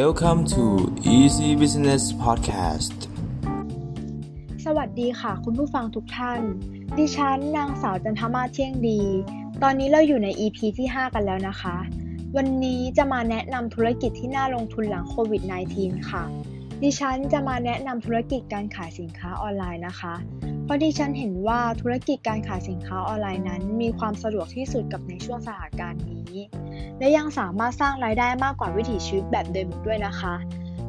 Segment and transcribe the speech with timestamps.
[0.00, 0.64] Welcome to
[1.16, 2.96] Easy Business Podcast
[4.64, 6.40] สวัสดีค่ะ คุณผู้ฟังทุกท่าน
[6.98, 9.00] ดิฉันนางสาวจันทมาเที่ยงดี
[9.62, 11.76] ตอนนี้เราอยู่ใน EP ที่ 5 กันแล้วนะคะ
[12.36, 15.42] วันนี้จะมาแนะนำธุรกิจที่น่าลงทุนหลังโควิด
[15.76, 16.24] -19 ค่ะ
[16.82, 20.14] ดิฉันจะมาแนะนำธุรกิจการขายสินค้าออนไลน์นะคะ
[20.64, 26.34] เพราะดิฉันเห็นว่าธุรกิจการขายสินค้าออนไลน์นั้น มีความสะดวกที่สุดกับในช่วงสถานการณ์นี้
[26.98, 30.34] และยังสามารถสร้างรายได้มากกว่าวิถีชีวิตแบบเดิมอีกด้วยนะคะ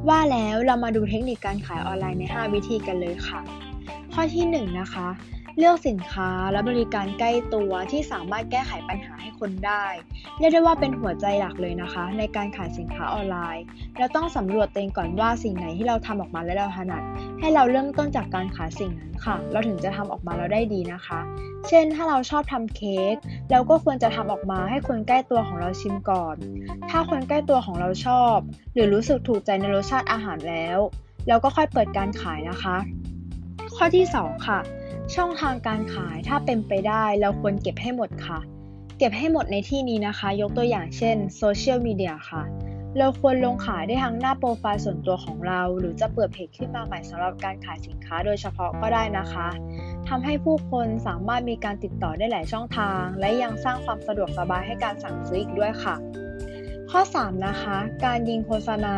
[0.07, 3.39] ว่าแล้วเรามาดูเทคนิคการขายออนไลน์ใน 5 วิธีกันเลยค่ะ
[4.13, 5.07] ข้อที่1นะคะ
[5.57, 9.85] เลือกสินค้าและบริการใกล้ตัวที่สามารถแก้ไขปัญหาให้คนได้
[10.39, 13.63] เรียกได้ว่าเป็นหัวใจหลักเลยนะคะ ในการขายสินค้าออนไลน์
[13.97, 17.03] เราต้องสำรวจตัวเองก่อนว่าสิ่งไหนที่เราทำออกมาแล้วเราถนัด
[17.39, 21.19] ให้เราเริ่มต้นจากการขายสิ่งนั้นค่ะ เราถึงจะทำออกมาแล้วได้ดีนะคะ
[21.67, 23.15] เช่น ถ้าเราชอบทำเค้ก
[23.51, 26.35] เราก็ควรจะทำออกมาให้คนใกล้ตัวของเราชิมก่อน
[26.89, 28.37] ถ้าคนใกล้ตัวของเราชอบ
[28.73, 30.77] หรือรู้สึกถูกใจในรสชาติอาหารแล้ว
[31.27, 32.77] เราก็ค่อยเปิดการขายนะคะ
[33.75, 34.59] ข้อที่ 2 ค่ะ
[35.13, 38.39] ช่องทางการขายถ้าเป็นไปได้เราควรเก็บให้หมดค่ะ
[38.97, 42.43] เก็บให้หมดในที่นี้นะคะ ยกตัวอย่างเช่นโซเชียลมีเดียค่ะ
[42.97, 49.47] เราควรลงขายได้ทั้งหน้าโปรไฟล์ส่วนตัวของเรา หรือจะเปิดเพจขึ้นมาใหม่สำหรับการขายสินค้าโดยเฉพาะก็ได้นะคะ
[50.07, 55.95] ทำให้ผู้คนสามารถมีการติดต่อได้หลายช่องทาง และยังสร้างความสะดวกสบายให้การสั่งซื้ออีกด้วยค่ะ
[56.91, 58.95] ข้อ 3 นะคะ การยิงโฆษณา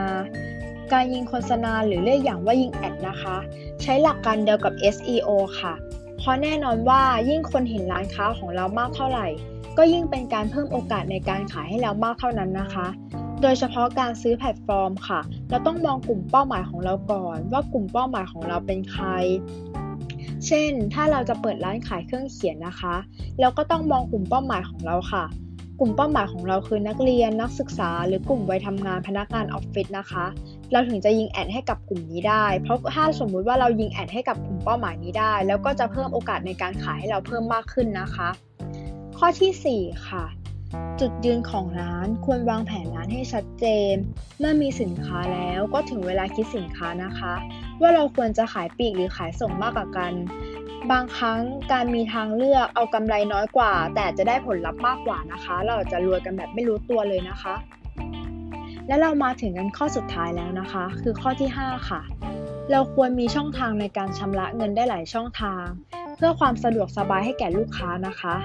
[0.93, 3.37] การยิงโฆษณาหรือเรียกอย่างว่ายิงแอดนะคะ
[3.81, 5.73] ใช้หลักการเดียวกับ SEO ค่ะ
[6.17, 9.27] เพราะแน่นอนว่ายิ่งคนเห็นร้านค้าของเรามากเท่าไหร่
[9.77, 12.87] ก็ยิ่งเป็นการเพิ่มโอกาสในการขายให้เรามากเท่านั้นนะคะ
[13.41, 19.05] โดยเฉพาะการซื้อแพลตฟอร์มค่ะ เราต้องมองกลุ่มเป้าหมายของเราก่อน ว่ากลุ่มเป้าหมายของเราเป็นใคร
[20.47, 22.95] เช่น ถ้าเราจะเปิดร้านขายเครื่องเขียนนะคะ
[23.39, 25.25] เราก็ต้องมองกลุ่มเป้าหมายของเราค่ะ
[25.79, 30.25] กลุ่มเป้าหมายของเราคือนักเรียน นักศึกษา หรือกลุ่มวัยทำงานพนักงานออฟฟิศนะคะ
[30.71, 38.29] เราถึงจะยิงแอดให้กับกลุ่มนี้ได้ เพราะถ้าสมมุติว่าเรายิงแอดให้กับกลุ่มเป้าหมายนี้ได้ แล้วก็จะเพิ่มโอกาสในการขายให้เราเพิ่มมากขึ้นนะคะ
[39.17, 40.25] ข้อที่ 4 ค่ะ
[40.99, 43.95] จุดยืนของร้านควรวางแผนร้านให้ชัดเจน
[44.39, 47.33] เมื่อมีสินค้าแล้วก็ถึงเวลาคิดสินค้านะคะ
[47.81, 50.13] ว่าเราควรจะขายปลีกหรือขายส่งมากกว่ากัน
[50.91, 51.39] บางครั้ง
[51.71, 57.55] การมีทางเลือกเอากำไรน้อยกว่า แต่จะได้ผลลัพธ์มากกว่านะคะ เราจะรวยกันแบบไม่รู้ตัวเลยนะคะ
[58.87, 62.01] และเรามาถึงกันข้อสุดท้ายแล้วนะคะ คือข้อที่ 5 ค่ะ
[62.71, 65.65] เราควรมีช่องทางในการชำระเงินได้หลายช่องทาง
[66.17, 68.35] เพื่อความสะดวกสบายให้แก่ลูกค้านะคะ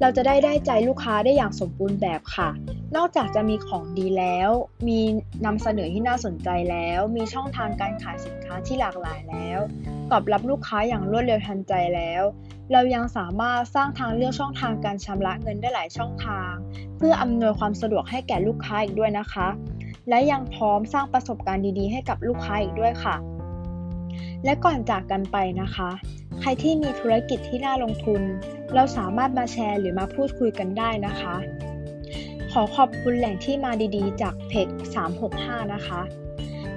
[0.00, 2.50] เราจะได้ได้ใจลูกค้าได้อย่างสมบูรณ์แบบค่ะ
[2.96, 4.50] นอกจากจะมีของดีแล้ว
[4.88, 5.00] มี
[5.46, 9.60] นำเสนอที่น่าสนใจแล้ว มีช่องทางการขายสินค้าที่หลากหลายแล้ว
[10.10, 12.22] ตอบรับลูกค้าอย่างรวดเร็วทันใจแล้ว
[12.72, 16.52] เรายังสามารถสร้างทางเลือกช่องทางการชำระเงินได้หลายช่องทาง
[16.96, 19.48] เพื่ออำนวยความสะดวกให้แก่ลูกค้าอีกด้วยนะคะ
[20.08, 23.16] และยังพร้อมสร้างประสบการณ์ดีๆ ให้กับลูกค้าอีกด้วยค่ะ
[24.44, 25.90] และก่อนจากกันไปนะคะ
[26.40, 28.22] ใครที่มีธุรกิจที่น่าลงทุน
[28.74, 31.34] เราสามารถมาแชร์หรือมาพูดคุยกันได้นะคะ
[32.52, 34.68] ขอขอบคุณแหล่งที่มาดีๆ จากเพจ
[35.20, 36.00] 365 นะคะ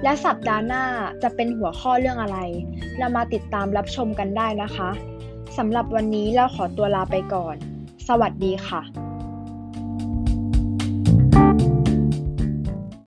[0.02, 0.84] และสัปดาห์หน้า
[1.22, 2.38] จะเป็นหัวข้อเรื่องอะไร
[2.98, 4.90] เรามาติดตามรับชมกันได้นะคะ
[5.58, 7.56] สำหรับวันนี้เราขอตัวลาไปก่อน
[8.08, 9.05] สวัสดีค่ะ